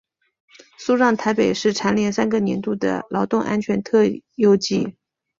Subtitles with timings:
[0.79, 4.01] 苏让台北市蝉联三个年度的劳动安全特
[4.33, 4.95] 优纪。